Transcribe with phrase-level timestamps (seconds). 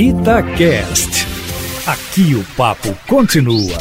[0.00, 1.26] Itacast.
[1.84, 3.78] Aqui o papo continua.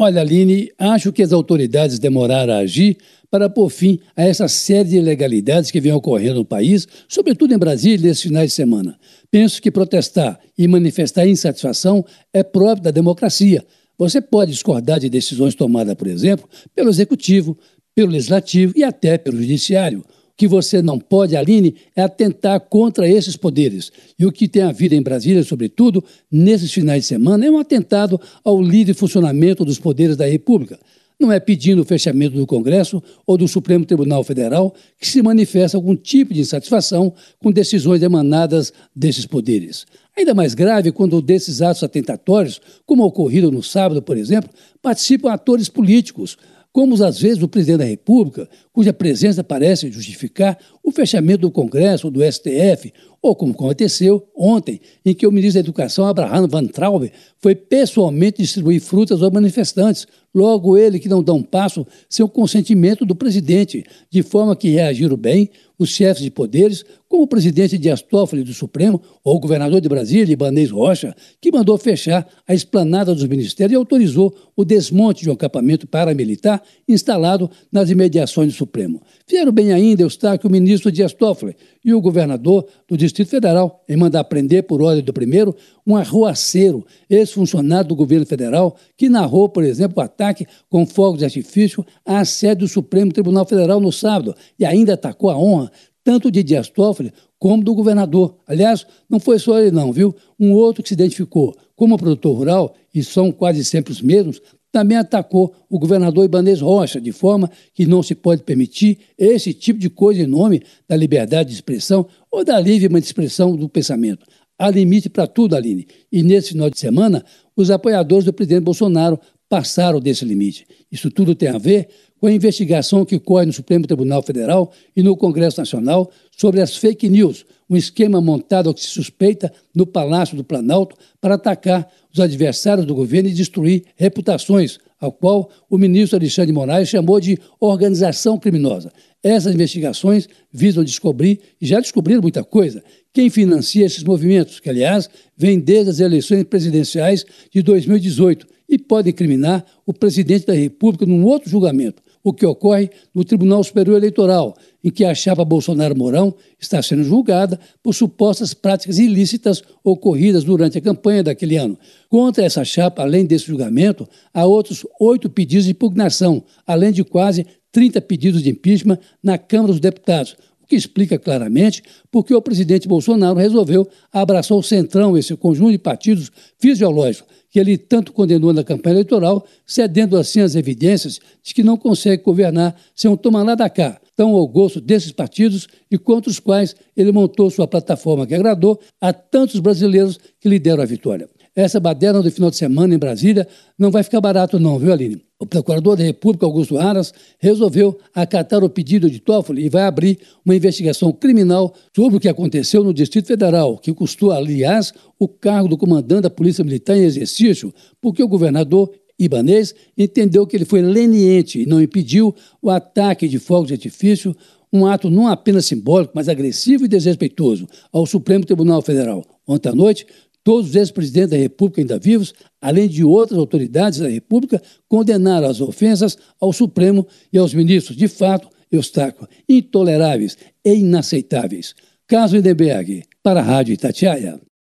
[0.00, 2.96] Olha, Aline, acho que as autoridades demoraram a agir
[3.30, 7.56] para pôr fim a essa série de ilegalidades que vem ocorrendo no país, sobretudo em
[7.56, 8.98] Brasília, nesses finais de semana.
[9.30, 13.64] Penso que protestar e manifestar insatisfação é próprio da democracia.
[13.96, 17.56] Você pode discordar de decisões tomadas, por exemplo, pelo Executivo,
[17.94, 20.04] pelo Legislativo e até pelo Judiciário
[20.36, 23.90] que você não pode, Aline, é atentar contra esses poderes.
[24.18, 28.20] E o que tem havido em Brasília, sobretudo, nesses finais de semana, é um atentado
[28.44, 30.78] ao livre funcionamento dos poderes da República.
[31.18, 35.76] Não é pedindo o fechamento do Congresso ou do Supremo Tribunal Federal que se manifesta
[35.76, 39.86] algum tipo de insatisfação com decisões emanadas desses poderes.
[40.14, 44.50] Ainda mais grave quando desses atos atentatórios, como ocorrido no sábado, por exemplo,
[44.82, 46.36] participam atores políticos,
[46.76, 52.08] como às vezes o presidente da República, cuja presença parece justificar o fechamento do Congresso
[52.08, 52.92] ou do STF,
[53.26, 58.42] ou como aconteceu ontem, em que o ministro da Educação, Abraham Van Traub, foi pessoalmente
[58.42, 63.14] distribuir frutas aos manifestantes, logo ele que não dá um passo sem o consentimento do
[63.14, 68.42] presidente, de forma que reagiram bem os chefes de poderes, como o presidente Dias Toffoli
[68.42, 73.24] do Supremo ou o governador de Brasília, Ibanez Rocha, que mandou fechar a esplanada dos
[73.24, 79.02] ministérios e autorizou o desmonte de um acampamento paramilitar instalado nas imediações do Supremo.
[79.26, 83.96] Fizeram bem ainda, Eustáquio, o ministro Dias Toffoli e o governador do Distrito Federal em
[83.96, 85.54] mandar prender, por ordem do primeiro,
[85.86, 91.24] um arruaceiro, ex-funcionário do governo federal, que narrou, por exemplo, o ataque com fogos de
[91.24, 95.70] artifício à sede do Supremo Tribunal Federal no sábado e ainda atacou a honra
[96.04, 98.36] tanto de Dias Toffoli como do governador.
[98.46, 100.14] Aliás, não foi só ele não, viu?
[100.38, 104.40] Um outro que se identificou como produtor rural, e são quase sempre os mesmos,
[104.76, 109.80] também atacou o governador Ibanez Rocha, de forma que não se pode permitir esse tipo
[109.80, 114.26] de coisa em nome da liberdade de expressão ou da livre expressão do pensamento.
[114.58, 115.86] Há limite para tudo, Aline.
[116.12, 117.24] E nesse final de semana,
[117.56, 120.66] os apoiadores do presidente Bolsonaro passaram desse limite.
[120.92, 121.88] Isso tudo tem a ver
[122.20, 126.76] com a investigação que corre no Supremo Tribunal Federal e no Congresso Nacional sobre as
[126.76, 131.90] fake news, um esquema montado ao que se suspeita no Palácio do Planalto para atacar
[132.12, 137.20] os adversários do governo e destruir reputações, ao qual o ministro Alexandre de Moraes chamou
[137.20, 138.92] de organização criminosa.
[139.22, 145.08] Essas investigações visam descobrir, e já descobriram muita coisa, quem financia esses movimentos, que, aliás,
[145.36, 151.24] vem desde as eleições presidenciais de 2018 e podem incriminar o presidente da República num
[151.24, 156.82] outro julgamento o que ocorre no Tribunal Superior Eleitoral, em que a chapa Bolsonaro-Mourão está
[156.82, 161.78] sendo julgada por supostas práticas ilícitas ocorridas durante a campanha daquele ano.
[162.08, 167.46] Contra essa chapa, além desse julgamento, há outros oito pedidos de impugnação, além de quase
[167.70, 170.36] 30 pedidos de impeachment na Câmara dos Deputados,
[170.66, 175.78] o que explica claramente porque o presidente Bolsonaro resolveu abraçar o Centrão, esse conjunto de
[175.78, 181.62] partidos fisiológicos, que ele tanto condenou na campanha eleitoral, cedendo assim as evidências de que
[181.62, 185.96] não consegue governar sem um tomar lá da cá, tão ao gosto desses partidos e
[185.96, 190.82] contra os quais ele montou sua plataforma que agradou a tantos brasileiros que lhe deram
[190.82, 191.28] a vitória.
[191.54, 193.46] Essa baderna do final de semana em Brasília
[193.78, 195.25] não vai ficar barato não, viu, Aline?
[195.38, 200.18] O procurador da República, Augusto Aras, resolveu acatar o pedido de Toffoli e vai abrir
[200.42, 205.68] uma investigação criminal sobre o que aconteceu no Distrito Federal, que custou, aliás, o cargo
[205.68, 210.80] do comandante da Polícia Militar em exercício, porque o governador Ibanês entendeu que ele foi
[210.80, 214.34] leniente e não impediu o ataque de fogos de artifício,
[214.72, 219.24] um ato não apenas simbólico, mas agressivo e desrespeitoso ao Supremo Tribunal Federal.
[219.46, 220.06] Ontem à noite,
[220.46, 225.60] Todos os ex-presidentes da República ainda vivos, além de outras autoridades da República, condenaram as
[225.60, 231.74] ofensas ao Supremo e aos ministros, de fato, Eustáquio, intoleráveis e inaceitáveis.
[232.06, 234.40] Caso Lindenberg, para a Rádio Itatiaia.